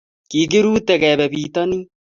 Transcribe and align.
kikirute 0.29 0.93
kebe 1.01 1.25
bitonin 1.31 1.83